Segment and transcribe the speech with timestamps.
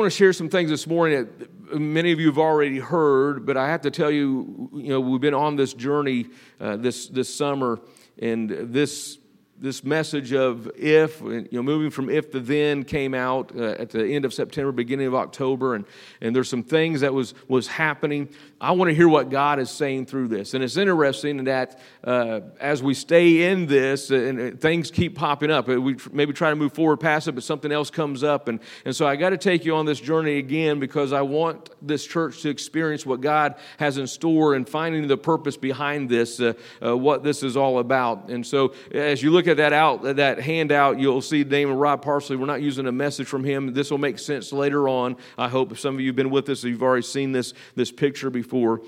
[0.00, 1.28] Going to share some things this morning
[1.68, 4.98] that many of you have already heard, but I have to tell you, you know,
[4.98, 6.26] we've been on this journey
[6.58, 7.80] uh, this this summer,
[8.18, 9.18] and this
[9.60, 13.90] this message of if, you know, moving from if to then came out uh, at
[13.90, 15.84] the end of September, beginning of October, and,
[16.22, 18.30] and there's some things that was, was happening.
[18.58, 20.54] I want to hear what God is saying through this.
[20.54, 25.14] And it's interesting that uh, as we stay in this, uh, and uh, things keep
[25.14, 28.24] popping up, uh, we maybe try to move forward past it, but something else comes
[28.24, 28.48] up.
[28.48, 31.68] And, and so I got to take you on this journey again because I want
[31.86, 36.40] this church to experience what God has in store and finding the purpose behind this,
[36.40, 38.30] uh, what this is all about.
[38.30, 42.02] And so as you look that out, that handout, you'll see the name of Rod
[42.02, 42.36] Parsley.
[42.36, 43.72] We're not using a message from him.
[43.72, 45.16] This will make sense later on.
[45.38, 48.30] I hope some of you have been with us, you've already seen this, this picture
[48.30, 48.82] before.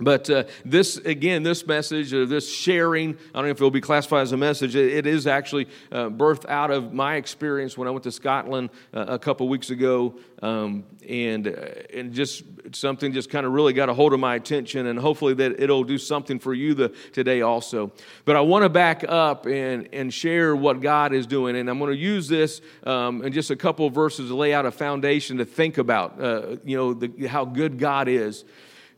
[0.00, 3.80] But uh, this, again, this message, uh, this sharing, I don't know if it'll be
[3.80, 7.86] classified as a message, it, it is actually uh, birthed out of my experience when
[7.86, 10.16] I went to Scotland uh, a couple weeks ago.
[10.42, 11.52] Um, and, uh,
[11.94, 12.42] and just
[12.72, 15.84] something just kind of really got a hold of my attention, and hopefully that it'll
[15.84, 17.92] do something for you the, today also.
[18.24, 21.56] But I want to back up and, and share what God is doing.
[21.56, 24.66] And I'm going to use this um, in just a couple verses to lay out
[24.66, 28.44] a foundation to think about, uh, you know, the, how good God is.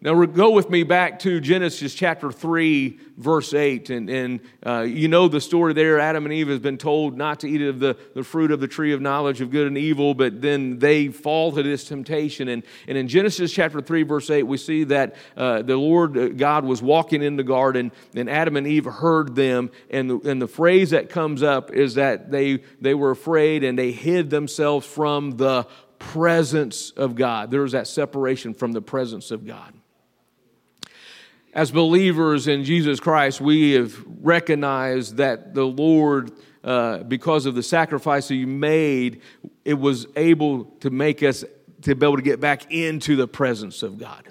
[0.03, 3.89] Now, go with me back to Genesis chapter 3, verse 8.
[3.89, 5.99] And, and uh, you know the story there.
[5.99, 8.69] Adam and Eve has been told not to eat of the, the fruit of the
[8.69, 12.49] tree of knowledge of good and evil, but then they fall to this temptation.
[12.49, 16.29] And, and in Genesis chapter 3, verse 8, we see that uh, the Lord uh,
[16.29, 19.71] God was walking in the garden, and Adam and Eve heard them.
[19.89, 23.79] And the, and the phrase that comes up is that they, they were afraid and
[23.79, 25.67] they hid themselves from the
[25.99, 27.51] presence of God.
[27.51, 29.73] There was that separation from the presence of God
[31.57, 37.63] as believers in Jesus Christ, we have recognized that the Lord, uh, because of the
[37.63, 39.23] sacrifice He made,
[39.65, 41.47] it was able to make us
[41.81, 44.29] to be able to get back into the presence of God.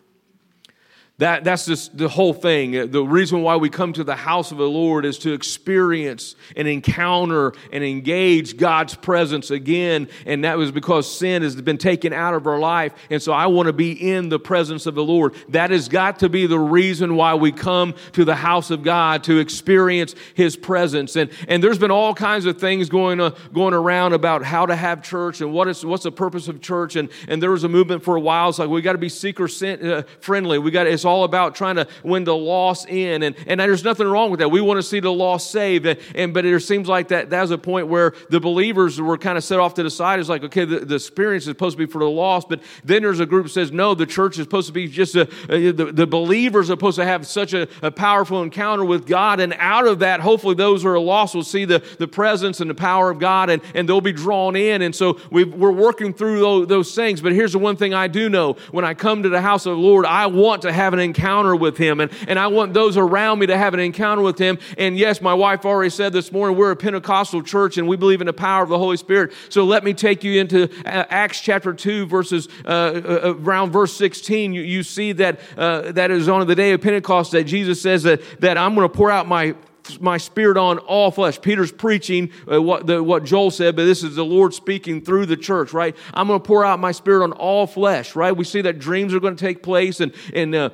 [1.18, 2.92] That, that's just the whole thing.
[2.92, 6.68] The reason why we come to the house of the Lord is to experience and
[6.68, 10.09] encounter and engage God's presence again.
[10.26, 12.94] And that was because sin has been taken out of our life.
[13.09, 15.36] And so I want to be in the presence of the Lord.
[15.48, 19.24] That has got to be the reason why we come to the house of God
[19.24, 21.16] to experience His presence.
[21.16, 24.76] And, and there's been all kinds of things going, uh, going around about how to
[24.76, 26.97] have church and what is, what's the purpose of church.
[26.97, 28.50] And, and there was a movement for a while.
[28.50, 30.59] It's like we got to be seeker uh, friendly.
[30.59, 33.21] We got it's all about trying to win the loss in.
[33.21, 34.49] And, and there's nothing wrong with that.
[34.49, 35.85] We want to see the loss saved.
[35.85, 39.19] And, and but it seems like that that was a point where the believers were
[39.19, 40.19] kind of set off to the side.
[40.19, 42.49] It's like, okay, the, the experience is supposed to be for the lost.
[42.49, 45.16] But then there's a group that says, no, the church is supposed to be just
[45.16, 49.05] a, a the, the believers are supposed to have such a, a powerful encounter with
[49.05, 49.39] God.
[49.39, 52.69] And out of that, hopefully those who are lost will see the, the presence and
[52.69, 54.81] the power of God and, and they'll be drawn in.
[54.81, 57.22] And so we are working through those, those things.
[57.22, 59.75] But here's the one thing I do know when I come to the house of
[59.75, 62.00] the Lord, I want to have an encounter with Him.
[62.00, 64.57] And, and I want those around me to have an encounter with Him.
[64.78, 68.22] And yes, my wife already said this morning, we're a Pentecostal church and we believe
[68.22, 69.34] in the power of the Holy Spirit.
[69.50, 73.95] So let me take you into uh, Acts chapter 2, verses uh, uh, around verse
[73.95, 74.53] 16.
[74.53, 78.03] You, you see that uh, that is on the day of Pentecost that Jesus says
[78.03, 79.55] that, that I'm going to pour out my
[80.00, 81.39] my spirit on all flesh.
[81.41, 85.28] Peter's preaching uh, what, the, what Joel said, but this is the Lord speaking through
[85.28, 85.96] the church, right?
[86.14, 88.35] I'm going to pour out my spirit on all flesh, right?
[88.35, 90.70] We see that dreams are going to take place and, and uh,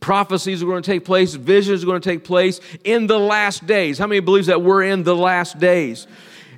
[0.00, 3.66] prophecies are going to take place, visions are going to take place in the last
[3.66, 3.98] days.
[3.98, 6.06] How many believes that we're in the last days?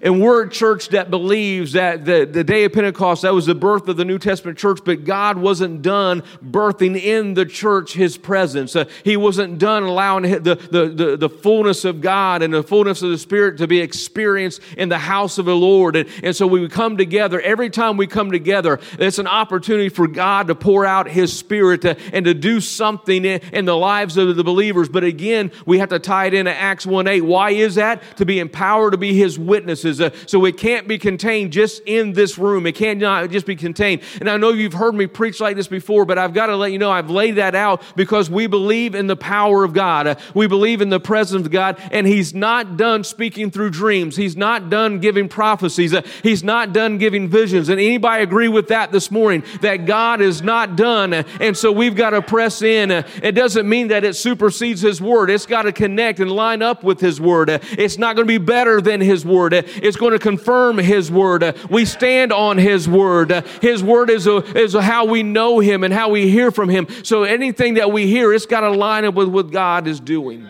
[0.02, 3.54] And we're a church that believes that the, the day of Pentecost, that was the
[3.54, 8.16] birth of the New Testament church, but God wasn't done birthing in the church his
[8.16, 8.74] presence.
[8.74, 13.02] Uh, he wasn't done allowing the, the, the, the, fullness of God and the fullness
[13.02, 15.96] of the Spirit to be experienced in the house of the Lord.
[15.96, 20.06] And, and so we come together, every time we come together, it's an opportunity for
[20.06, 24.16] God to pour out his Spirit to, and to do something in, in the lives
[24.16, 24.88] of the believers.
[24.88, 27.20] But again, we have to tie it into Acts 1 8.
[27.20, 28.02] Why is that?
[28.16, 32.12] To be empowered to be his witnesses Uh, so it can't be contained just in
[32.12, 32.66] this room.
[32.66, 34.02] It can't not just be contained.
[34.20, 36.70] And I know you've heard me preach like this before, but I've got to let
[36.70, 40.06] you know I've laid that out because we believe in the power of God.
[40.06, 44.16] Uh, we believe in the presence of God, and He's not done speaking through dreams.
[44.16, 45.94] He's not done giving prophecies.
[45.94, 47.68] Uh, he's not done giving visions.
[47.68, 49.44] And anybody agree with that this morning?
[49.62, 51.14] That God is not done.
[51.14, 52.90] Uh, and so we've got to press in.
[52.90, 55.30] Uh, it doesn't mean that it supersedes His Word.
[55.30, 57.50] It's got to connect and line up with His Word.
[57.50, 59.54] Uh, it's not going to be better than His Word.
[59.82, 61.56] It's going to confirm His Word.
[61.68, 63.30] We stand on His Word.
[63.60, 66.68] His Word is, a, is a how we know Him and how we hear from
[66.68, 66.86] Him.
[67.02, 70.48] So anything that we hear, it's got to line up with what God is doing.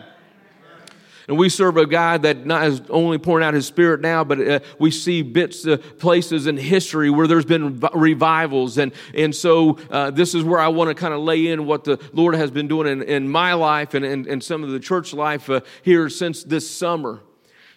[1.30, 4.40] And we serve a God that not is only pouring out His Spirit now, but
[4.40, 8.78] uh, we see bits, uh, places in history where there's been revivals.
[8.78, 11.84] And, and so uh, this is where I want to kind of lay in what
[11.84, 14.80] the Lord has been doing in, in my life and, and, and some of the
[14.80, 17.20] church life uh, here since this summer.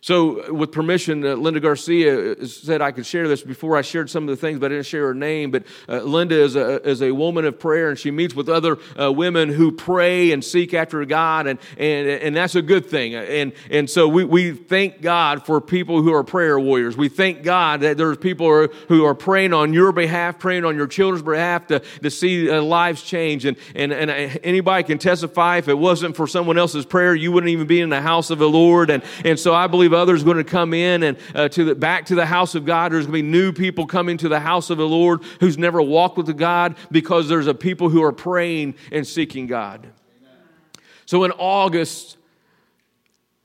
[0.04, 4.10] So, with permission, uh, Linda Garcia uh, said I could share this before I shared
[4.10, 5.50] some of the things, but I didn't share her name.
[5.50, 8.80] But uh, Linda is a, is a woman of prayer, and she meets with other
[9.00, 13.16] uh, women who pray and seek after God, and, and, and that's a good thing.
[13.16, 16.98] And, and so we, we thank God for people who are prayer warriors.
[16.98, 20.66] We thank God that there's people who are, who are praying on your behalf, praying
[20.66, 23.46] on your children's behalf to, to see uh, lives change.
[23.46, 27.32] And, and, and uh, anybody can testify if it wasn't for someone else's prayer, you
[27.32, 28.90] wouldn't even be in the house of the Lord.
[28.90, 32.06] And, and so I believe others going to come in and uh, to the, back
[32.08, 32.92] to the house of God.
[32.92, 35.82] There's going to be new people coming to the house of the Lord who's never
[35.82, 39.88] walked with the God because there's a people who are praying and seeking God.
[41.06, 42.18] So in August,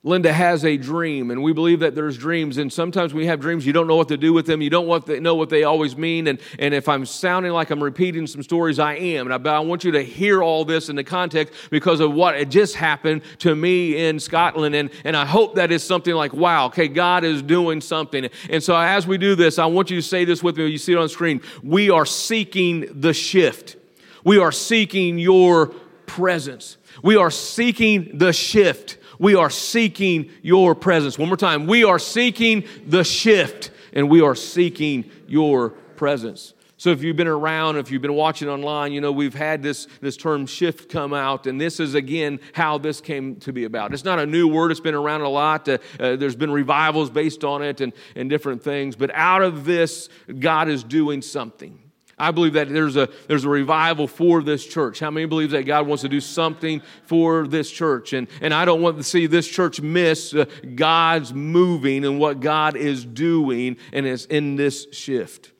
[0.05, 2.56] Linda has a dream, and we believe that there's dreams.
[2.56, 4.62] And sometimes we have dreams, you don't know what to do with them.
[4.62, 6.29] You don't want to know what they always mean.
[6.29, 9.27] And, and if I'm sounding like I'm repeating some stories, I am.
[9.27, 12.15] And I, but I want you to hear all this in the context because of
[12.15, 14.77] what had just happened to me in Scotland.
[14.77, 18.29] And, and I hope that is something like, wow, okay, God is doing something.
[18.51, 20.67] And so as we do this, I want you to say this with me.
[20.69, 21.41] You see it on screen.
[21.65, 23.77] We are seeking the shift,
[24.23, 25.69] we are seeking your
[26.06, 26.77] presence.
[27.03, 28.99] We are seeking the shift.
[29.19, 31.19] We are seeking your presence.
[31.19, 31.67] One more time.
[31.67, 36.55] We are seeking the shift and we are seeking your presence.
[36.76, 39.88] So if you've been around, if you've been watching online, you know we've had this,
[40.00, 43.93] this term shift come out, and this is again how this came to be about.
[43.93, 45.69] It's not a new word, it's been around a lot.
[45.69, 48.94] Uh, uh, there's been revivals based on it and, and different things.
[48.94, 51.88] But out of this, God is doing something.
[52.19, 55.00] I believe that there's a, there's a revival for this church.
[55.00, 58.12] How many believes that God wants to do something for this church?
[58.12, 62.41] And, and I don't want to see this church miss uh, God's moving and what
[62.41, 65.53] God is doing and is in this shift.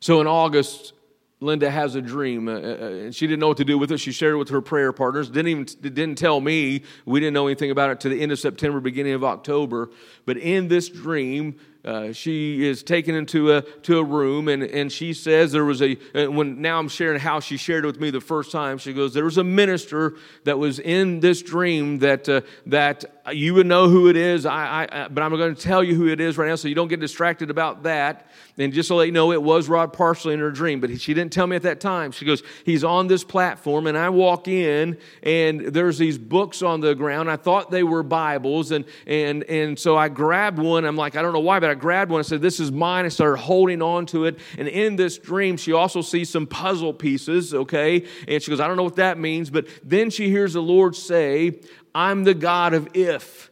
[0.00, 0.94] So in August,
[1.42, 3.98] Linda has a dream, uh, uh, and she didn't know what to do with it.
[3.98, 5.30] She shared it with her prayer partners.
[5.30, 6.82] Didn't even didn't tell me.
[7.06, 9.90] We didn't know anything about it to the end of September, beginning of October.
[10.26, 14.92] But in this dream, uh, she is taken into a to a room and, and
[14.92, 15.94] she says there was a
[16.26, 19.14] when now I'm sharing how she shared it with me the first time she goes
[19.14, 23.88] there was a minister that was in this dream that uh, that you would know
[23.88, 24.46] who it is.
[24.46, 26.74] I, I but I'm going to tell you who it is right now so you
[26.74, 28.26] don't get distracted about that.
[28.58, 31.14] And just to let you know it was Rod Parsley in her dream but she
[31.14, 32.12] didn't tell me at that time.
[32.12, 36.80] She goes he's on this platform and I walk in and there's these books on
[36.80, 37.30] the ground.
[37.30, 40.84] I thought they were Bibles and and and so I grabbed one.
[40.84, 43.04] I'm like I don't know why but I grabbed one and said, This is mine.
[43.04, 44.38] I started holding on to it.
[44.58, 48.06] And in this dream, she also sees some puzzle pieces, okay?
[48.28, 49.50] And she goes, I don't know what that means.
[49.50, 51.60] But then she hears the Lord say,
[51.94, 53.49] I'm the God of if.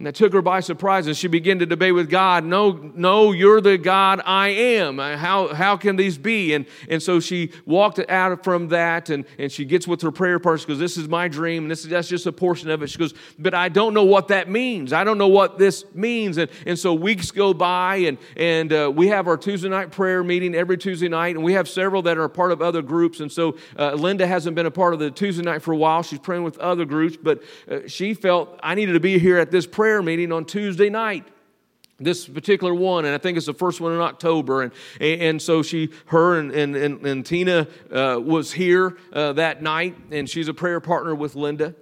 [0.00, 3.32] And that took her by surprise, and she began to debate with God, No, no,
[3.32, 4.96] you're the God I am.
[4.96, 6.54] How, how can these be?
[6.54, 10.38] And, and so she walked out from that, and, and she gets with her prayer
[10.38, 10.56] partner.
[10.56, 12.88] She goes, This is my dream, and this is, that's just a portion of it.
[12.88, 14.94] She goes, But I don't know what that means.
[14.94, 16.38] I don't know what this means.
[16.38, 20.24] And, and so weeks go by, and, and uh, we have our Tuesday night prayer
[20.24, 23.20] meeting every Tuesday night, and we have several that are part of other groups.
[23.20, 26.02] And so uh, Linda hasn't been a part of the Tuesday night for a while.
[26.02, 29.50] She's praying with other groups, but uh, she felt I needed to be here at
[29.50, 31.26] this prayer prayer meeting on Tuesday night.
[31.98, 35.62] This particular one and i think it's the first one in october and, and so
[35.62, 40.54] she her and, and, and, tina uh, was here uh, that night and she's a
[40.54, 41.74] prayer partner with linda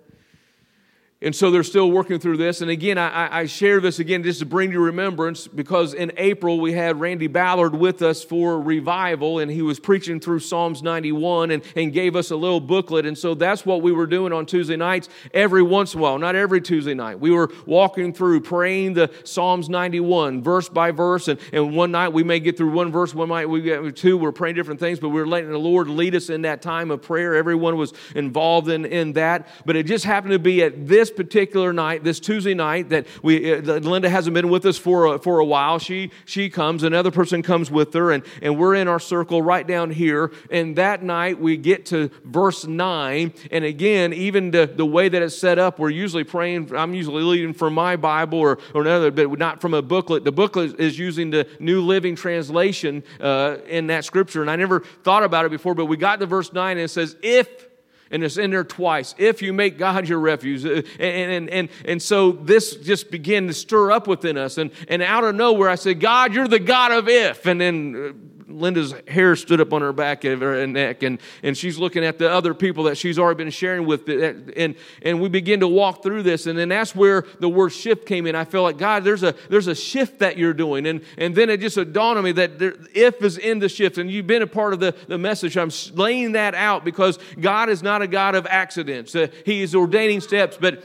[1.20, 2.60] and so they're still working through this.
[2.60, 6.60] And again, I, I, share this again just to bring you remembrance because in April
[6.60, 11.50] we had Randy Ballard with us for revival, and he was preaching through Psalms 91
[11.50, 13.04] and, and gave us a little booklet.
[13.04, 16.20] And so that's what we were doing on Tuesday nights every once in a while,
[16.20, 17.18] not every Tuesday night.
[17.18, 21.26] We were walking through, praying the Psalms 91 verse by verse.
[21.26, 24.16] And, and one night we may get through one verse, one night we get two.
[24.16, 26.92] We're praying different things, but we we're letting the Lord lead us in that time
[26.92, 27.34] of prayer.
[27.34, 29.48] Everyone was involved in, in that.
[29.66, 33.06] But it just happened to be at this this particular night, this Tuesday night, that
[33.22, 35.78] we uh, Linda hasn't been with us for a, for a while.
[35.78, 39.66] She she comes, another person comes with her, and and we're in our circle right
[39.66, 40.30] down here.
[40.50, 45.22] And that night we get to verse nine, and again, even the the way that
[45.22, 46.74] it's set up, we're usually praying.
[46.74, 50.24] I'm usually leading from my Bible or or another, but not from a booklet.
[50.24, 54.80] The booklet is using the New Living Translation uh, in that scripture, and I never
[55.02, 57.67] thought about it before, but we got to verse nine, and it says, "If."
[58.10, 59.14] And it's in there twice.
[59.18, 60.64] If you make God your refuge.
[60.64, 64.58] Uh, and, and, and, and so this just began to stir up within us.
[64.58, 67.46] And, and out of nowhere, I said, God, you're the God of if.
[67.46, 71.56] And then uh, Linda's hair stood up on her back and her neck, and, and
[71.56, 74.08] she's looking at the other people that she's already been sharing with.
[74.08, 78.06] And, and we begin to walk through this, and then that's where the word shift
[78.06, 78.34] came in.
[78.34, 80.86] I felt like, God, there's a, there's a shift that you're doing.
[80.86, 83.98] And, and then it just dawned on me that there, if is in the shift,
[83.98, 85.56] and you've been a part of the, the message.
[85.56, 89.14] I'm laying that out because God is not a God of accidents.
[89.14, 90.82] Uh, he is ordaining steps, but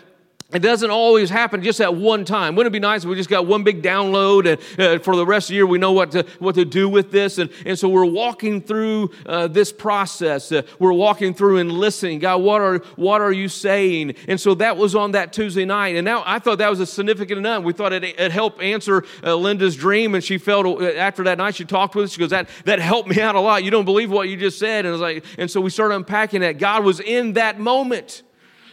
[0.53, 2.55] it doesn't always happen just at one time.
[2.55, 5.25] Wouldn't it be nice if we just got one big download and uh, for the
[5.25, 7.37] rest of the year we know what to, what to do with this?
[7.37, 10.51] And, and so we're walking through uh, this process.
[10.51, 12.19] Uh, we're walking through and listening.
[12.19, 14.15] God, what are, what are you saying?
[14.27, 15.95] And so that was on that Tuesday night.
[15.95, 17.63] And now I thought that was a significant enough.
[17.63, 20.15] We thought it, it helped answer uh, Linda's dream.
[20.15, 22.11] And she felt uh, after that night, she talked with us.
[22.11, 23.63] She goes, that, that helped me out a lot.
[23.63, 24.85] You don't believe what you just said.
[24.85, 26.57] And, was like, and so we started unpacking that.
[26.57, 28.23] God was in that moment.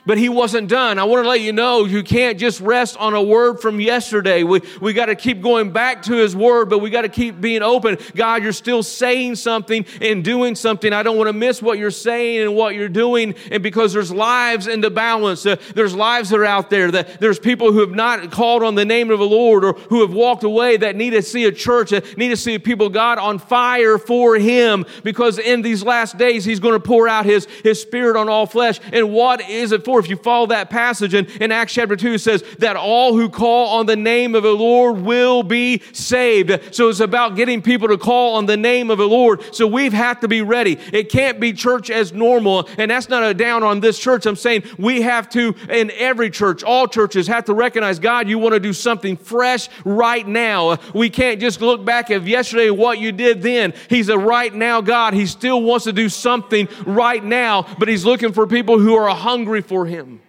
[0.07, 0.99] But he wasn't done.
[0.99, 4.43] I want to let you know you can't just rest on a word from yesterday.
[4.43, 7.41] We, we got to keep going back to his word, but we got to keep
[7.41, 7.99] being open.
[8.15, 10.93] God, you're still saying something and doing something.
[10.93, 13.35] I don't want to miss what you're saying and what you're doing.
[13.51, 17.21] And because there's lives in the balance, uh, there's lives that are out there, that
[17.21, 20.13] there's people who have not called on the name of the Lord or who have
[20.13, 23.39] walked away that need to see a church, that need to see people, God, on
[23.39, 27.81] fire for him because in these last days, he's going to pour out his, his
[27.81, 28.81] spirit on all flesh.
[28.93, 29.99] And what is it for?
[29.99, 33.29] If you follow that passage in, in Acts chapter 2, it says that all who
[33.29, 36.75] call on the name of the Lord will be saved.
[36.75, 39.43] So it's about getting people to call on the name of the Lord.
[39.53, 40.79] So we've had to be ready.
[40.93, 42.69] It can't be church as normal.
[42.79, 44.27] And that's not a down on this church.
[44.27, 48.39] I'm saying we have to, in every church, all churches have to recognize God, you
[48.39, 50.79] want to do something fresh right now.
[50.95, 53.75] We can't just look back at yesterday what you did then.
[53.89, 55.15] He's a right now God.
[55.15, 59.13] He still wants to do something right now, but He's looking for people who are
[59.15, 60.21] hungry for Him.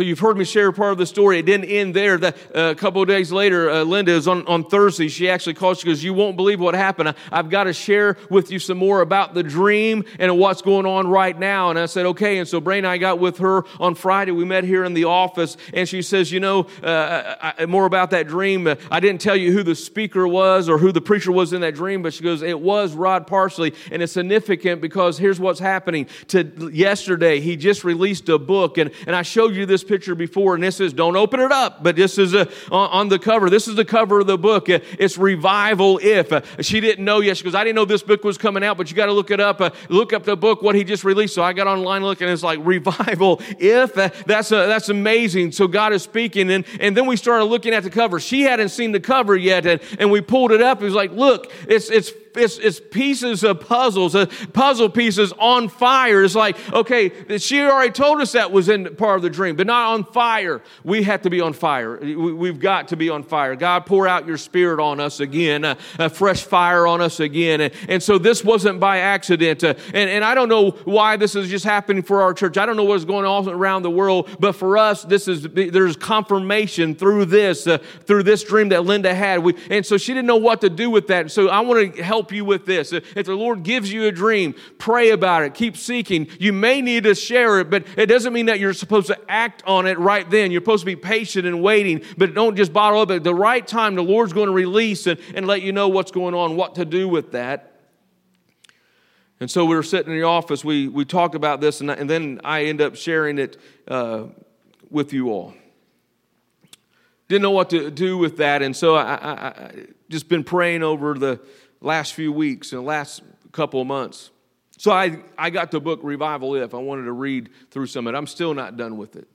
[0.00, 1.40] So you've heard me share part of the story.
[1.40, 2.16] It didn't end there.
[2.16, 5.08] That, uh, a couple of days later, uh, Linda is on, on Thursday.
[5.08, 5.76] She actually called.
[5.76, 7.10] She goes, "You won't believe what happened.
[7.10, 10.86] I, have got to share with you some more about the dream and what's going
[10.86, 13.64] on right now." And I said, "Okay." And so Bray and I got with her
[13.78, 14.32] on Friday.
[14.32, 18.08] We met here in the office, and she says, "You know, uh, I, more about
[18.12, 18.74] that dream.
[18.90, 21.74] I didn't tell you who the speaker was or who the preacher was in that
[21.74, 26.06] dream, but she goes, it was Rod Parsley, and it's significant because here's what's happening.
[26.28, 30.54] To yesterday, he just released a book, and and I showed you this." Picture before,
[30.54, 33.50] and this is, don't open it up, but this is a, on the cover.
[33.50, 34.70] This is the cover of the book.
[34.70, 36.32] Uh, it's Revival If.
[36.32, 37.36] Uh, she didn't know yet.
[37.36, 39.32] She goes, I didn't know this book was coming out, but you got to look
[39.32, 39.60] it up.
[39.60, 41.34] Uh, look up the book, what he just released.
[41.34, 43.94] So I got online looking, and it's like Revival If.
[43.94, 45.50] That's, a, that's amazing.
[45.50, 46.50] So God is speaking.
[46.52, 48.20] And, and then we started looking at the cover.
[48.20, 50.80] She hadn't seen the cover yet, and, and we pulled it up.
[50.80, 55.68] It was like, look, it's, it's it's, it's pieces of puzzles, uh, puzzle pieces on
[55.68, 56.22] fire.
[56.22, 59.66] It's like, okay, she already told us that was in part of the dream, but
[59.66, 60.62] not on fire.
[60.84, 61.98] We have to be on fire.
[61.98, 63.56] We've got to be on fire.
[63.56, 67.60] God, pour out your spirit on us again, uh, a fresh fire on us again.
[67.60, 69.64] And, and so this wasn't by accident.
[69.64, 72.56] Uh, and, and I don't know why this is just happening for our church.
[72.58, 75.96] I don't know what's going on around the world, but for us, this is, there's
[75.96, 79.42] confirmation through this, uh, through this dream that Linda had.
[79.42, 81.30] We, and so she didn't know what to do with that.
[81.30, 82.92] So I want to help help you with this.
[82.92, 86.28] If the Lord gives you a dream, pray about it, keep seeking.
[86.38, 89.62] You may need to share it, but it doesn't mean that you're supposed to act
[89.66, 90.50] on it right then.
[90.50, 93.10] You're supposed to be patient and waiting, but don't just bottle up.
[93.10, 96.10] At the right time, the Lord's going to release and, and let you know what's
[96.10, 97.80] going on, what to do with that.
[99.40, 102.10] And so we were sitting in the office, we, we talked about this, and, and
[102.10, 103.56] then I end up sharing it
[103.88, 104.24] uh,
[104.90, 105.54] with you all.
[107.28, 110.82] Didn't know what to do with that, and so I, I, I just been praying
[110.82, 111.40] over the
[111.80, 113.22] last few weeks and the last
[113.52, 114.30] couple of months.
[114.78, 116.74] So I, I got the book Revival If.
[116.74, 118.16] I wanted to read through some of it.
[118.16, 119.28] I'm still not done with it.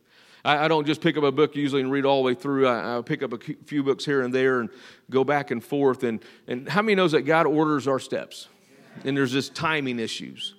[0.44, 2.68] I, I don't just pick up a book usually and read all the way through.
[2.68, 4.70] I, I pick up a few books here and there and
[5.10, 6.04] go back and forth.
[6.04, 8.48] And, and how many knows that God orders our steps?
[9.04, 10.56] And there's just timing issues.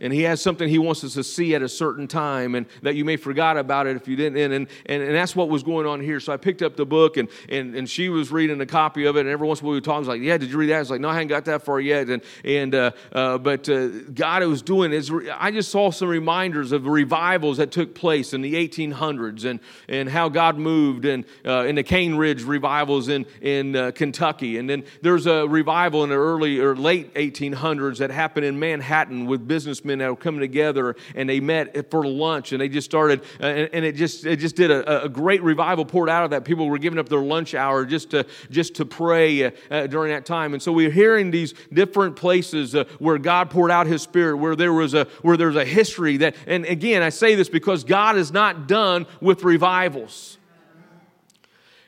[0.00, 2.94] And he has something he wants us to see at a certain time and that
[2.94, 4.38] you may forgot about it if you didn't.
[4.38, 6.20] And, and, and, that's what was going on here.
[6.20, 9.16] So i picked up the book and, and, and she was reading a copy of
[9.16, 9.20] it.
[9.20, 10.76] And every once in a while we was like yeah did you read that?
[10.76, 12.08] I was like no i hadn't got that far yet.
[12.08, 16.72] And, and uh, uh, but uh, god was doing is i just saw some reminders
[16.72, 21.64] of revivals that took place in the 1800s and, and how god moved and uh,
[21.64, 24.58] in the cane ridge revivals in, in uh, kentucky.
[24.58, 29.26] And then there's a revival in the early or late 1800s that happened in manhattan
[29.26, 33.22] with businessmen that were coming together and they met for lunch and they just started
[33.40, 36.30] uh, and, and, it just it just did a, a, great revival poured out of
[36.30, 36.44] that.
[36.44, 40.12] People were giving up their lunch hour just to just to pray uh, uh, during
[40.12, 40.52] that time.
[40.52, 44.54] And so we're hearing these different places uh, where god poured out his spirit where
[44.54, 48.16] there was a where there's a history that and again i say this because god
[48.16, 50.36] is not done with revivals.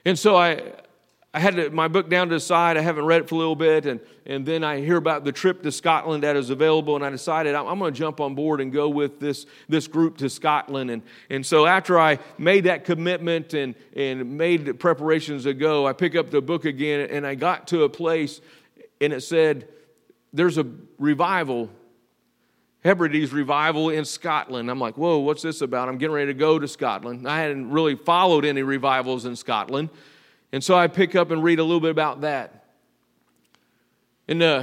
[0.06, 0.62] And so i
[1.32, 2.76] I had my book down to the side.
[2.76, 3.86] I haven't read it for a little bit.
[3.86, 6.96] And, and then I hear about the trip to Scotland that is available.
[6.96, 9.86] And I decided I'm, I'm going to jump on board and go with this, this
[9.86, 10.90] group to Scotland.
[10.90, 15.86] And, and so after I made that commitment and, and made the preparations to go,
[15.86, 18.40] I pick up the book again and I got to a place
[19.00, 19.68] and it said,
[20.32, 20.66] There's a
[20.98, 21.70] revival
[22.82, 24.70] Hebrides revival in Scotland.
[24.70, 25.88] I'm like, whoa, what's this about?
[25.88, 27.28] I'm getting ready to go to Scotland.
[27.28, 29.90] I hadn't really followed any revivals in Scotland.
[30.52, 32.64] And so I pick up and read a little bit about that.
[34.26, 34.62] In uh,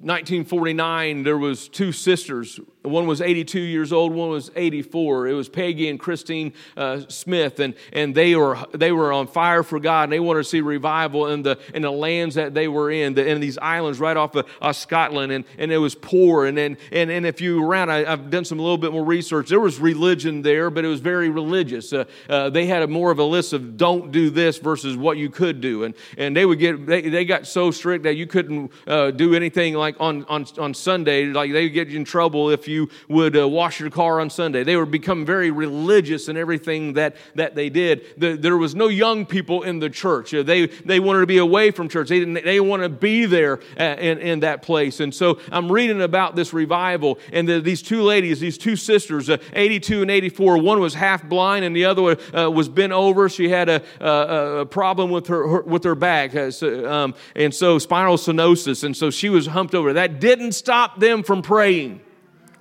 [0.00, 5.28] 1949, there was two sisters one was 82 years old, one was 84.
[5.28, 9.62] It was Peggy and Christine uh, Smith, and, and they, were, they were on fire
[9.62, 12.68] for God, and they wanted to see revival in the, in the lands that they
[12.68, 15.94] were in, the, in these islands right off of uh, Scotland, and, and it was
[15.94, 16.46] poor.
[16.46, 18.92] And, and, and, and if you were around, I, have done some a little bit
[18.92, 19.48] more research.
[19.48, 21.92] There was religion there, but it was very religious.
[21.92, 25.16] Uh, uh, they had a more of a list of don't do this versus what
[25.16, 25.84] you could do.
[25.84, 29.34] And, and they would get, they, they got so strict that you couldn't uh, do
[29.34, 32.88] anything like on, on, on Sunday, like they would get in trouble if you you
[33.08, 34.62] would uh, wash your car on Sunday.
[34.64, 38.04] They were become very religious in everything that, that they did.
[38.16, 40.32] The, there was no young people in the church.
[40.32, 42.08] Uh, they, they wanted to be away from church.
[42.08, 45.00] They didn't they want to be there uh, in, in that place.
[45.00, 49.28] And so I'm reading about this revival and the, these two ladies, these two sisters,
[49.28, 50.58] uh, 82 and 84.
[50.58, 53.28] One was half blind and the other uh, was bent over.
[53.28, 56.34] She had a, a, a problem with her, her, with her back.
[56.34, 58.84] Uh, so, um, and so spinal stenosis.
[58.84, 59.92] And so she was humped over.
[59.94, 62.00] That didn't stop them from praying.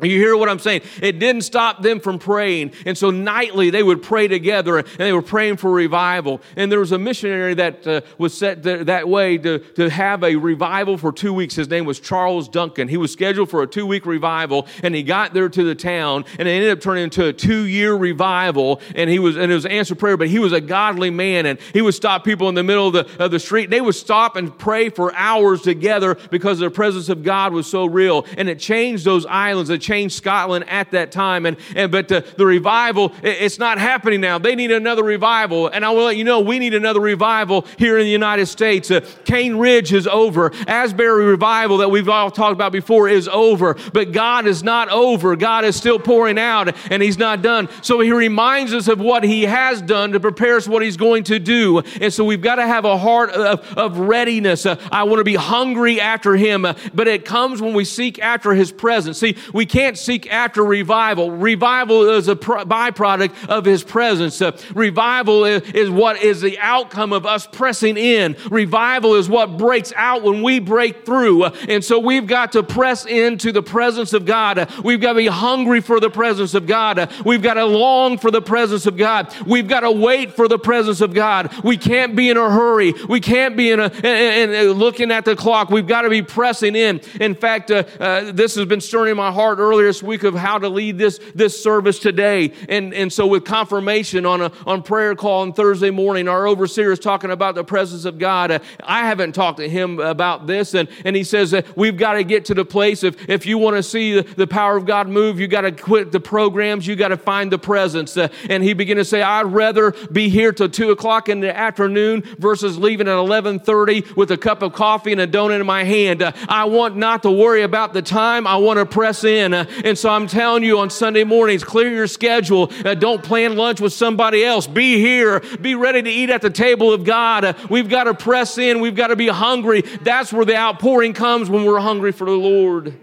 [0.02, 0.82] You hear what I'm saying?
[1.02, 2.74] It didn't stop them from praying.
[2.86, 6.42] And so nightly they would pray together and they were praying for revival.
[6.56, 10.24] And there was a missionary that uh, was set th- that way to, to have
[10.24, 11.56] a revival for two weeks.
[11.56, 12.88] His name was Charles Duncan.
[12.88, 16.26] He was scheduled for a two week revival and he got there to the town
[16.38, 18.82] and it ended up turning into a two year revival.
[18.94, 21.60] And he was, and it was answered prayer, but he was a godly man and
[21.74, 23.72] he would stop people in the middle of the, of the street.
[23.72, 27.86] They would stop and pray for hours together because the presence of God was so
[27.86, 28.28] real.
[28.38, 29.72] And it changed those islands.
[29.72, 31.46] It changed Scotland at that time.
[31.46, 34.38] And, and but the, the revival, it's not happening now.
[34.38, 35.68] They need another revival.
[35.68, 38.92] And I will let you know, we need another revival here in the United States.
[38.92, 40.52] Uh, Cane Ridge is over.
[40.68, 43.78] Asbury revival that we've all talked about before is over.
[43.94, 45.38] But God is not over.
[45.38, 47.70] God is still pouring out and He's not done.
[47.82, 51.24] So He reminds us of what He has done to prepare us what He's going
[51.26, 51.80] to do.
[52.02, 54.66] And so we've got to have a heart of, of readiness.
[54.66, 56.66] Uh, I want to be hungry after Him.
[56.66, 59.20] Uh, but it comes when we seek after His presence.
[59.20, 61.32] See, we can't seek after revival.
[61.32, 64.42] Revival is a byproduct of His presence.
[64.42, 68.36] Uh, revival is, is what is the outcome of us pressing in.
[68.50, 71.44] Revival is what breaks out when we break through.
[71.44, 74.58] Uh, and so we've got to press into the presence of God.
[74.58, 77.12] Uh, we've got to be hungry for the presence of God.
[77.24, 79.34] We've got to long for the presence of God.
[79.46, 81.54] We've got to wait for the presence of God.
[81.64, 82.94] We can't be in a hurry.
[83.08, 85.70] We can't be in a and, and looking at the clock.
[85.70, 87.00] We've got to be pressing in.
[87.20, 90.58] In fact, uh, uh, this has been stirring my heart earlier this week of how
[90.58, 92.54] to lead this, this service today.
[92.70, 96.92] And, and so with confirmation on a on prayer call on Thursday morning, our overseer
[96.92, 98.52] is talking about the presence of God.
[98.52, 100.74] Uh, I haven't talked to him about this.
[100.74, 103.58] And, and he says that we've got to get to the place if, if you
[103.58, 106.88] want to see the, the power of God move, you got to quit the programs,
[106.88, 108.16] you got to find the presence.
[108.18, 111.56] Uh, and he began to say, I'd rather be here till two o'clock in the
[111.56, 115.84] afternoon versus leaving at 1130 with a cup of coffee and a donut in my
[115.84, 116.22] hand.
[116.22, 118.48] Uh, I want not to worry about the time.
[118.48, 119.54] I want to press in.
[119.84, 122.72] And so I'm telling you on Sunday mornings, clear your schedule.
[122.86, 124.68] Uh, don't plan lunch with somebody else.
[124.68, 125.40] Be here.
[125.62, 127.46] Be ready to eat at the table of God.
[127.46, 128.80] Uh, we've got to press in.
[128.82, 129.82] We've got to be hungry.
[129.82, 133.00] That's where the outpouring comes when we're hungry for the Lord.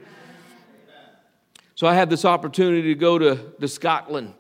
[1.75, 4.35] So I had this opportunity to go to, to Scotland.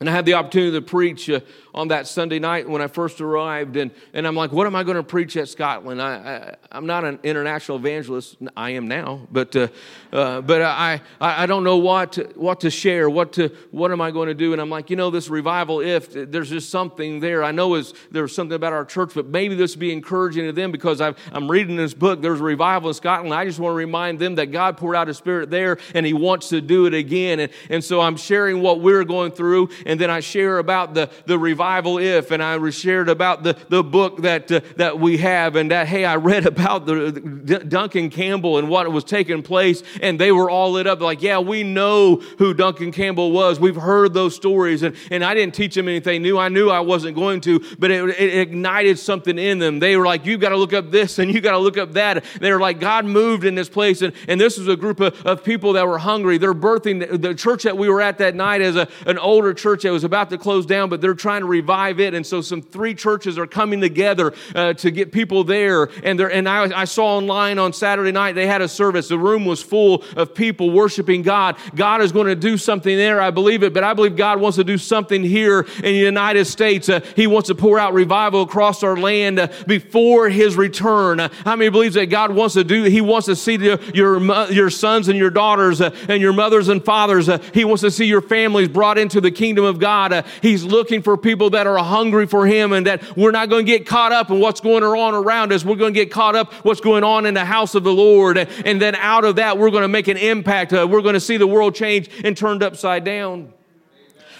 [0.00, 1.40] And I had the opportunity to preach uh,
[1.74, 4.84] on that Sunday night when I first arrived, and, and I'm like, what am I
[4.84, 6.00] going to preach at Scotland?
[6.00, 8.36] I, I, am not an international evangelist.
[8.56, 9.68] I am now, but, uh,
[10.12, 14.00] uh, but I, I don't know what to, what to share, what, to, what am
[14.00, 14.52] I going to do?
[14.52, 17.42] And I'm like, you know, this revival, if there's just something there.
[17.42, 20.52] I know is there's something about our church, but maybe this would be encouraging to
[20.52, 22.22] them because i am reading this book.
[22.22, 23.34] There's a revival in Scotland.
[23.34, 26.12] I just want to remind them that God poured out His Spirit there and He
[26.12, 27.40] wants to do it again.
[27.40, 31.10] And, and so I'm sharing what we're going through, and then I share about the,
[31.26, 31.63] the revival
[31.98, 35.86] if, and I shared about the, the book that, uh, that we have, and that,
[35.86, 40.32] hey, I read about the, the Duncan Campbell and what was taking place, and they
[40.32, 43.58] were all lit up like, yeah, we know who Duncan Campbell was.
[43.58, 46.38] We've heard those stories, and, and I didn't teach them anything new.
[46.38, 49.78] I knew I wasn't going to, but it, it ignited something in them.
[49.78, 51.92] They were like, you've got to look up this and you got to look up
[51.92, 52.24] that.
[52.40, 55.20] They were like, God moved in this place, and, and this was a group of,
[55.26, 56.38] of people that were hungry.
[56.38, 59.82] They're birthing the church that we were at that night as a, an older church
[59.82, 62.14] that was about to close down, but they're trying to revive it.
[62.14, 65.88] And so some three churches are coming together uh, to get people there.
[66.02, 69.08] And, and I, I saw online on Saturday night, they had a service.
[69.08, 71.56] The room was full of people worshiping God.
[71.74, 73.20] God is going to do something there.
[73.20, 76.46] I believe it, but I believe God wants to do something here in the United
[76.46, 76.88] States.
[76.88, 81.20] Uh, he wants to pour out revival across our land uh, before his return.
[81.20, 84.20] Uh, how many believes that God wants to do, he wants to see the, your,
[84.52, 87.28] your sons and your daughters uh, and your mothers and fathers.
[87.28, 90.12] Uh, he wants to see your families brought into the kingdom of God.
[90.12, 93.66] Uh, he's looking for people that are hungry for him and that we're not going
[93.66, 95.64] to get caught up in what's going on around us.
[95.64, 98.38] We're going to get caught up what's going on in the house of the Lord.
[98.38, 100.72] And then out of that, we're going to make an impact.
[100.72, 103.52] Uh, we're going to see the world change and turned upside down.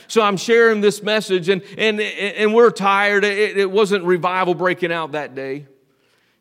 [0.07, 3.25] So I'm sharing this message, and, and, and we're tired.
[3.25, 5.67] It, it wasn't revival breaking out that day.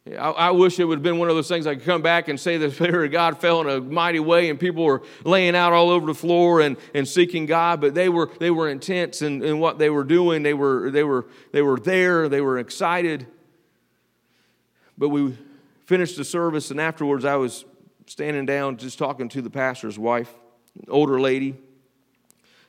[0.06, 2.28] I, I, wish it would have been one of those things I could come back
[2.28, 5.56] and say the Spirit of God fell in a mighty way and people were laying
[5.56, 9.22] out all over the floor and, and seeking God, but they were, they were intense
[9.22, 10.44] in, in what they were doing.
[10.44, 13.28] They were, they, were, they were there, they were excited.
[14.98, 15.38] But we
[15.86, 17.64] finished the service, and afterwards I was
[18.06, 20.34] standing down just talking to the pastor's wife,
[20.90, 21.56] older lady.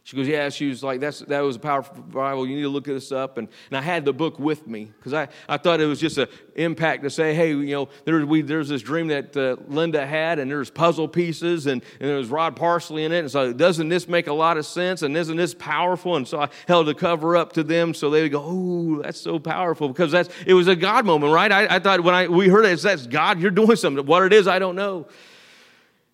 [0.06, 2.46] She goes, Yeah, she was like, That's, That was a powerful Bible.
[2.46, 3.38] You need to look this up.
[3.38, 6.18] And, and I had the book with me because I, I thought it was just
[6.18, 10.06] an impact to say, Hey, you know, there, we, there's this dream that uh, Linda
[10.06, 13.20] had, and there's puzzle pieces, and, and there was Rod Parsley in it.
[13.20, 15.00] And so, doesn't this make a lot of sense?
[15.00, 16.16] And isn't this powerful?
[16.16, 19.18] And so I held the cover up to them so they would go, Oh, that's
[19.18, 21.50] so powerful because that's, it was a God moment, right?
[21.50, 24.04] I, I thought when I, we heard it, that's God, you're doing something.
[24.04, 25.08] What it is, I don't know.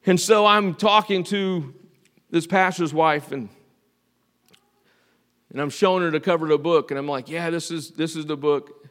[0.06, 1.74] And so I'm talking to
[2.30, 3.48] this pastor's wife, and
[5.50, 7.90] and I'm showing her the cover of the book, and I'm like, yeah, this is,
[7.90, 8.86] this is the book.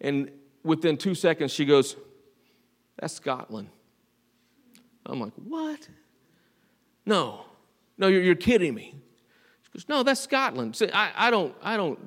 [0.00, 0.30] And
[0.62, 1.96] within two seconds, she goes,
[2.98, 3.68] that's Scotland.
[5.04, 5.88] I'm like, what?
[7.04, 7.44] No,
[7.96, 8.94] no, you're, you're kidding me.
[9.62, 10.76] She goes, no, that's Scotland.
[10.76, 11.98] See, I, I, don't, I don't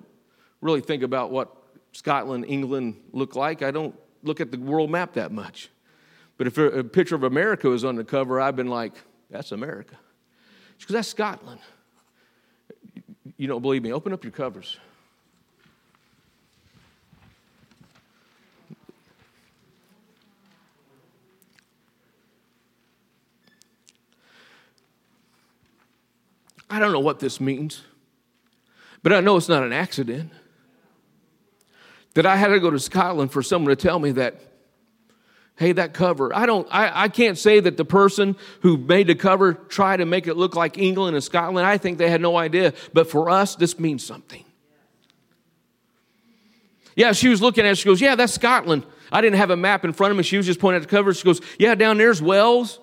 [0.62, 1.56] really think about what
[1.92, 3.62] Scotland, England look like.
[3.62, 5.70] I don't look at the world map that much.
[6.38, 8.94] But if a picture of America was on the cover, I've been like,
[9.30, 9.96] that's America.
[10.78, 11.60] She goes, that's Scotland
[13.38, 14.78] you don't believe me, open up your covers.
[26.70, 27.82] I don't know what this means,
[29.04, 30.32] but I know it's not an accident.
[32.14, 34.51] That I had to go to Scotland for someone to tell me that
[35.58, 39.16] hey that cover i don't I, I can't say that the person who made the
[39.16, 41.68] cover tried to make it look like england and scotland.
[41.68, 42.74] I think they had no idea.
[42.94, 44.44] But for us this means something.
[46.96, 47.78] Yeah she was looking at it.
[47.78, 48.86] She goes yeah that's scotland.
[49.12, 50.24] I didn't have a map in front of me.
[50.24, 51.14] She was just pointing at the cover.
[51.14, 52.80] She goes yeah down there's wales.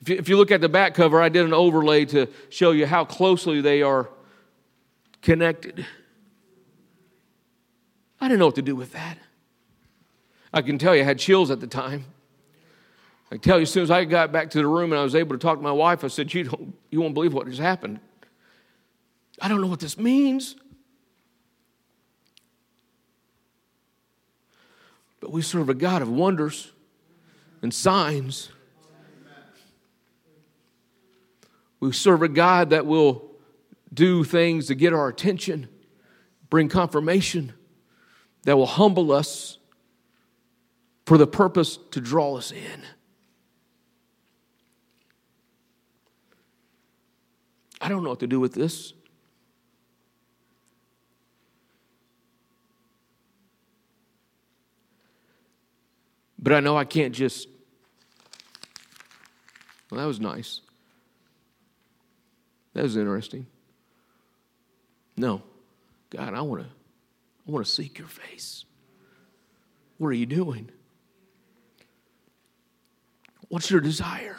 [0.00, 2.72] If you, if you look at the back cover i did an overlay to show
[2.72, 4.10] you how closely they are
[5.22, 5.86] connected.
[8.20, 9.16] I didn't know what to do with that
[10.52, 12.06] I can tell you, I had chills at the time.
[13.32, 15.14] I tell you, as soon as I got back to the room and I was
[15.14, 17.58] able to talk to my wife, I said, You, don't, you won't believe what has
[17.58, 18.00] happened.
[19.40, 20.56] I don't know what this means.
[25.20, 26.72] But we serve a God of wonders
[27.62, 28.50] and signs.
[31.78, 33.30] We serve a God that will
[33.92, 35.68] do things to get our attention,
[36.48, 37.52] bring confirmation,
[38.42, 39.58] that will humble us
[41.10, 42.82] for the purpose to draw us in.
[47.80, 48.92] I don't know what to do with this.
[56.38, 57.48] But I know I can't just.
[59.90, 60.60] Well, that was nice.
[62.74, 63.48] That was interesting.
[65.16, 65.42] No.
[66.10, 68.64] God, I want to I want to seek your face.
[69.98, 70.70] What are you doing?
[73.50, 74.36] What's your desire?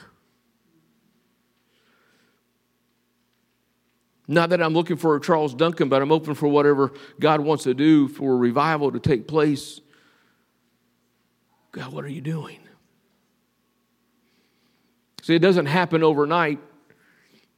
[4.28, 7.66] Not that I'm looking for a Charles Duncan, but I'm open for whatever God wants
[7.66, 9.82] to do for revival to take place.
[11.74, 12.60] God, what are you doing?
[15.22, 16.60] See, it doesn't happen overnight.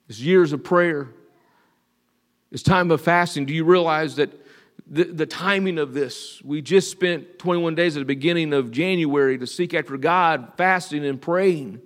[0.10, 1.10] It's years of prayer.
[2.52, 3.46] It's time of fasting.
[3.46, 4.32] Do you realize that
[4.88, 6.42] the, the timing of this?
[6.44, 11.06] We just spent 21 days at the beginning of January to seek after God, fasting
[11.06, 11.82] and praying.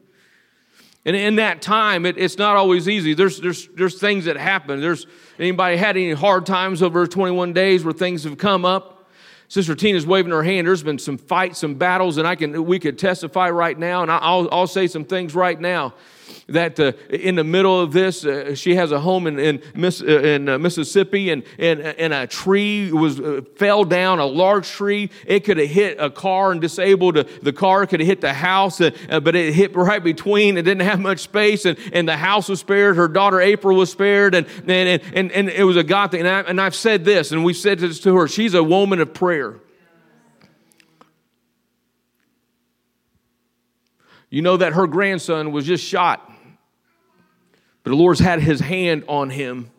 [1.06, 3.14] And in that time, it, it's not always easy.
[3.14, 4.82] There's, there's, there's things that happen.
[4.82, 5.08] There's
[5.40, 9.10] anybody had any hard times over 21 days where things have come up?
[9.48, 10.68] Sister Tina's waving her hand.
[10.68, 14.12] There's been some fights, some battles, and I can we could testify right now, and
[14.12, 15.94] I'll, I'll say some things right now
[16.48, 20.02] that uh, in the middle of this, uh, she has a home in, in, Miss,
[20.02, 24.70] uh, in uh, Mississippi, and, and, and a tree was uh, fell down, a large
[24.70, 25.10] tree.
[25.26, 27.86] It could have hit a car and disabled the car.
[27.86, 30.58] Could have hit the house, uh, but it hit right between.
[30.58, 32.96] It didn't have much space, and, and the house was spared.
[32.96, 36.22] Her daughter April was spared, and, and, and, and it was a God thing.
[36.22, 38.28] And, I, and I've said this, and we've said this to her.
[38.28, 39.60] She's a woman of prayer.
[44.30, 46.32] You know that her grandson was just shot
[47.88, 49.72] but the Lord's had his hand on him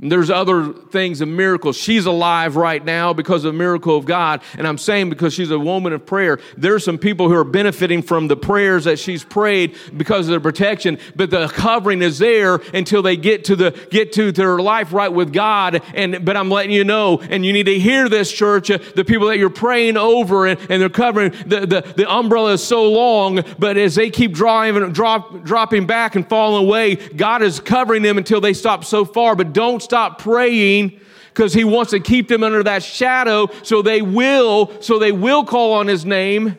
[0.00, 1.76] there's other things and miracles.
[1.76, 4.42] She's alive right now because of a miracle of God.
[4.58, 6.40] And I'm saying because she's a woman of prayer.
[6.56, 10.40] There's some people who are benefiting from the prayers that she's prayed because of the
[10.40, 10.98] protection.
[11.14, 15.12] But the covering is there until they get to the get to their life right
[15.12, 15.80] with God.
[15.94, 18.72] And but I'm letting you know, and you need to hear this, church.
[18.72, 22.54] Uh, the people that you're praying over and, and they're covering the, the, the umbrella
[22.54, 27.42] is so long, but as they keep drawing drop, dropping back and falling away, God
[27.42, 29.36] is covering them until they stop so far.
[29.36, 34.02] But don't stop praying because he wants to keep them under that shadow so they
[34.02, 36.58] will so they will call on his name.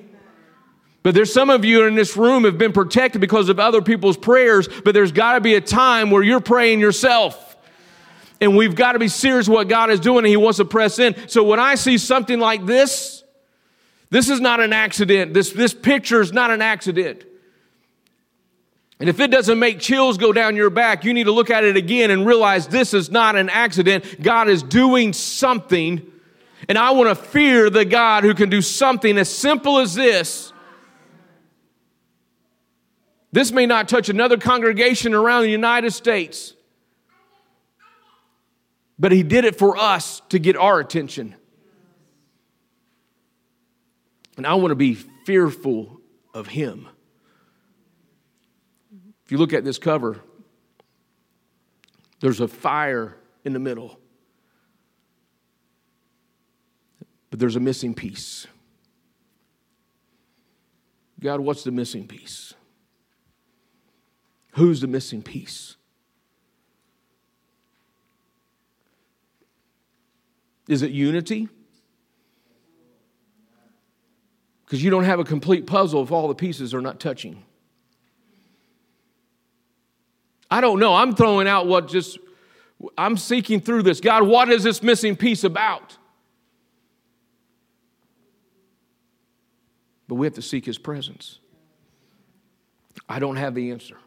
[1.03, 4.17] But there's some of you in this room have been protected because of other people's
[4.17, 7.41] prayers but there's got to be a time where you're praying yourself.
[8.41, 10.99] And we've got to be serious what god is doing and he wants to press
[10.99, 11.15] in.
[11.27, 13.23] So when i see something like this
[14.11, 15.33] this is not an accident.
[15.33, 17.25] This, this picture is not an accident
[18.99, 21.65] and if it doesn't make chills go down your back, you need to look at
[21.65, 24.21] it again and realize this is not an accident.
[24.21, 26.01] God is doing something.
[26.69, 30.53] And I want to fear the God who can do something as simple as this.
[33.33, 36.53] This may not touch another congregation around the United States,
[38.97, 41.35] but He did it for us to get our attention.
[44.37, 44.93] And I want to be
[45.25, 45.99] fearful
[46.33, 46.87] of Him.
[49.25, 50.21] If you look at this cover,
[52.19, 53.99] there's a fire in the middle,
[57.29, 58.45] but there's a missing piece.
[61.19, 62.53] God, what's the missing piece?
[64.51, 65.75] Who's the missing piece?
[70.67, 71.49] Is it unity?
[74.65, 77.43] Because you don't have a complete puzzle if all the pieces are not touching.
[80.55, 80.95] I don't know.
[80.95, 82.17] I'm throwing out what just,
[82.97, 83.99] I'm seeking through this.
[83.99, 85.97] God, what is this missing piece about?
[90.07, 91.39] But we have to seek His presence.
[93.09, 93.97] I don't have the answer.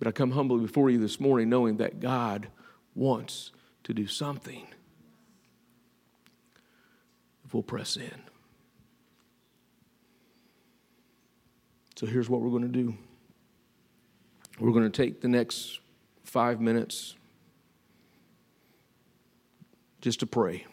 [0.00, 2.48] But I come humbly before you this morning knowing that God
[2.96, 3.52] wants
[3.84, 4.66] to do something
[7.44, 8.22] if we'll press in.
[11.94, 12.96] So here's what we're going to do.
[14.60, 15.80] We're going to take the next
[16.22, 17.16] five minutes
[20.02, 20.66] just to pray.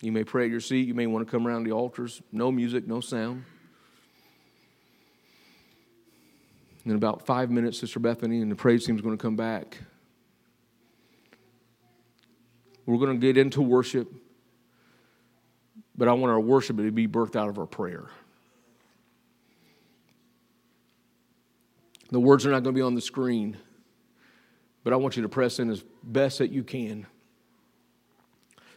[0.00, 0.88] You may pray at your seat.
[0.88, 2.20] You may want to come around the altars.
[2.32, 3.44] No music, no sound.
[6.84, 9.78] In about five minutes, Sister Bethany and the praise team is going to come back.
[12.84, 14.10] We're going to get into worship,
[15.96, 18.06] but I want our worship to be birthed out of our prayer.
[22.10, 23.56] The words are not going to be on the screen,
[24.82, 27.06] but I want you to press in as best that you can.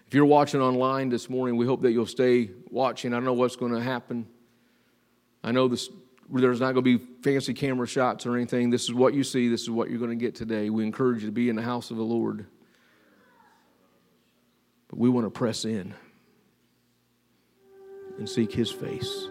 [0.08, 3.14] If you're watching online this morning, we hope that you'll stay watching.
[3.14, 4.28] I don't know what's going to happen.
[5.42, 5.90] I know this,
[6.30, 8.70] there's not going to be fancy camera shots or anything.
[8.70, 10.70] This is what you see, this is what you're going to get today.
[10.70, 12.46] We encourage you to be in the house of the Lord.
[14.90, 15.94] But we want to press in
[18.18, 19.30] and seek His face.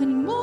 [0.00, 0.39] And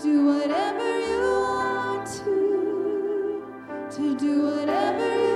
[0.00, 3.42] do whatever you want to,
[3.92, 5.33] to do whatever you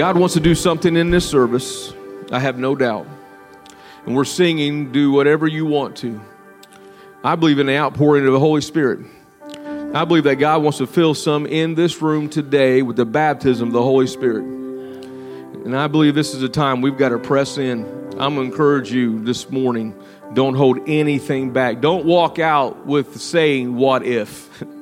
[0.00, 1.92] God wants to do something in this service,
[2.32, 3.06] I have no doubt.
[4.06, 6.18] And we're singing, Do Whatever You Want to.
[7.22, 9.00] I believe in the outpouring of the Holy Spirit.
[9.92, 13.68] I believe that God wants to fill some in this room today with the baptism
[13.68, 14.42] of the Holy Spirit.
[14.42, 17.84] And I believe this is a time we've got to press in.
[18.18, 19.94] I'm going to encourage you this morning
[20.32, 21.82] don't hold anything back.
[21.82, 24.64] Don't walk out with saying, What if?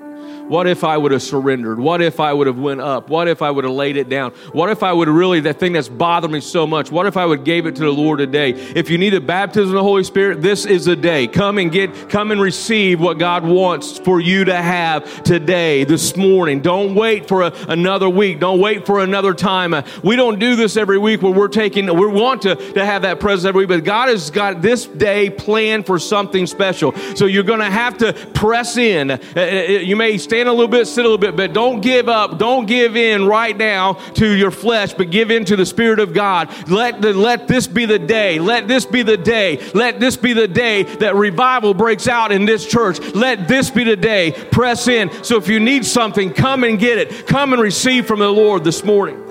[0.48, 1.78] What if I would have surrendered?
[1.78, 3.10] What if I would have went up?
[3.10, 4.32] What if I would have laid it down?
[4.52, 6.90] What if I would really that thing that's bothered me so much?
[6.90, 8.50] What if I would gave it to the Lord today?
[8.50, 11.26] If you need a baptism of the Holy Spirit, this is a day.
[11.26, 16.16] Come and get come and receive what God wants for you to have today, this
[16.16, 16.60] morning.
[16.60, 18.40] Don't wait for a, another week.
[18.40, 19.74] Don't wait for another time.
[19.74, 23.02] Uh, We don't do this every week where we're taking we want to, to have
[23.02, 26.94] that presence every week, but God has got this day planned for something special.
[27.16, 29.10] So you're going to have to press in.
[29.10, 31.80] Uh, uh, You may stand stand a little bit, sit a little bit, but don't
[31.80, 32.38] give up.
[32.38, 36.14] Don't give in right now to your flesh, but give in to the Spirit of
[36.14, 36.48] God.
[36.68, 38.38] Let, the, let this be the day.
[38.38, 39.60] Let this be the day.
[39.74, 43.00] Let this be the day that revival breaks out in this church.
[43.16, 44.30] Let this be the day.
[44.30, 45.10] Press in.
[45.24, 47.26] So if you need something, come and get it.
[47.26, 49.27] Come and receive from the Lord this morning.